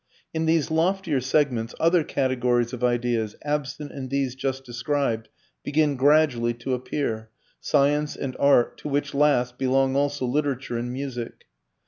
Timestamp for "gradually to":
5.95-6.73